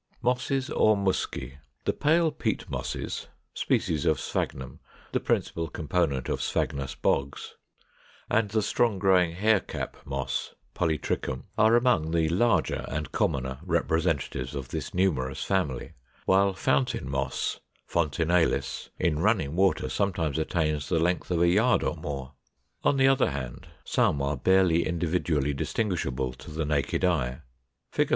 ]499. 0.23 0.33
=Mosses 0.33 0.69
or 0.71 0.97
Musci.= 0.97 1.57
The 1.85 1.93
pale 1.93 2.31
Peat 2.31 2.67
mosses 2.71 3.27
(species 3.53 4.03
of 4.07 4.17
Sphagnum, 4.19 4.79
the 5.11 5.19
principal 5.19 5.67
component 5.67 6.27
of 6.27 6.39
sphagnous 6.41 6.95
bogs) 6.99 7.53
and 8.27 8.49
the 8.49 8.63
strong 8.63 8.97
growing 8.97 9.33
Hair 9.33 9.59
cap 9.59 9.97
Moss 10.03 10.55
(Polytrichum) 10.73 11.43
are 11.55 11.75
among 11.75 12.09
the 12.09 12.27
larger 12.29 12.83
and 12.89 13.11
commoner 13.11 13.59
representatives 13.63 14.55
of 14.55 14.69
this 14.69 14.91
numerous 14.95 15.43
family; 15.43 15.91
while 16.25 16.53
Fountain 16.53 17.07
Moss 17.07 17.59
(Fontinalis) 17.87 18.89
in 18.97 19.19
running 19.19 19.55
water 19.55 19.87
sometimes 19.87 20.39
attains 20.39 20.89
the 20.89 20.97
length 20.97 21.29
of 21.29 21.43
a 21.43 21.47
yard 21.47 21.83
or 21.83 21.95
more. 21.95 22.33
On 22.81 22.97
the 22.97 23.07
other 23.07 23.29
hand, 23.29 23.67
some 23.85 24.19
are 24.19 24.35
barely 24.35 24.83
individually 24.87 25.53
distinguishable 25.53 26.33
to 26.33 26.49
the 26.49 26.65
naked 26.65 27.05
eye. 27.05 27.43
Fig. 27.91 28.09